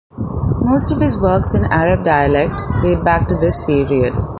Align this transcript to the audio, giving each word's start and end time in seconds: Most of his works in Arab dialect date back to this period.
Most 0.65 0.91
of 0.91 0.99
his 0.99 1.15
works 1.21 1.53
in 1.53 1.63
Arab 1.65 2.03
dialect 2.03 2.59
date 2.81 3.03
back 3.03 3.27
to 3.27 3.35
this 3.35 3.63
period. 3.65 4.13